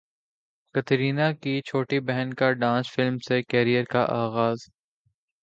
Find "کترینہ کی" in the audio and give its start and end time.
0.75-1.53